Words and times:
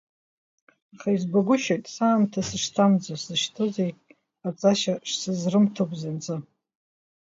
Аха 0.93 1.09
избагәышьоит 1.15 1.85
саамҭа 1.93 2.41
сышҭамӡо, 2.47 3.13
сзышьҭоу 3.21 3.69
зегь 3.75 3.97
ҟаҵашьа 4.41 4.95
шсызрымҭо 5.09 5.83
бзанҵы! 5.89 6.35